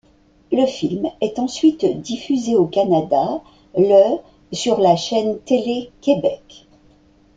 Le 0.51 0.65
film 0.65 1.05
est 1.21 1.37
ensuite 1.37 1.85
diffusé 2.01 2.55
au 2.55 2.65
Canada 2.65 3.39
le 3.77 4.17
sur 4.51 4.79
la 4.79 4.95
chaîne 4.95 5.37
Télé-Québec. 5.41 6.65